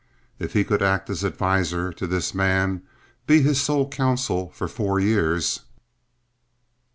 [0.39, 5.59] If he could act as adviser to this man—be his sole counsel for four years!